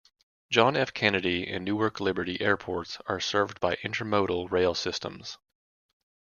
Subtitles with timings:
[0.49, 0.95] John F.
[0.95, 5.37] Kennedy and Newark Liberty airports are served by intermodal rail systems.